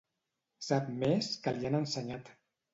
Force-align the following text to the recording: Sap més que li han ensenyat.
Sap 0.69 0.89
més 1.05 1.31
que 1.45 1.55
li 1.61 1.71
han 1.71 1.81
ensenyat. 1.85 2.37